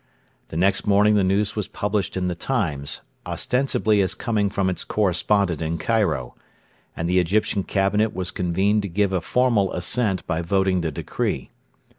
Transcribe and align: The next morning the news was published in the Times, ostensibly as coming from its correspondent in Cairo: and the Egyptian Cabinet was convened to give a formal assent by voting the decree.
The 0.47 0.57
next 0.57 0.87
morning 0.87 1.13
the 1.13 1.23
news 1.23 1.55
was 1.55 1.67
published 1.67 2.17
in 2.17 2.27
the 2.27 2.33
Times, 2.33 3.01
ostensibly 3.23 4.01
as 4.01 4.15
coming 4.15 4.49
from 4.49 4.67
its 4.67 4.83
correspondent 4.83 5.61
in 5.61 5.77
Cairo: 5.77 6.33
and 6.97 7.07
the 7.07 7.19
Egyptian 7.19 7.61
Cabinet 7.63 8.11
was 8.11 8.31
convened 8.31 8.81
to 8.81 8.87
give 8.89 9.13
a 9.13 9.21
formal 9.21 9.71
assent 9.73 10.25
by 10.25 10.41
voting 10.41 10.81
the 10.81 10.89
decree. 10.91 11.51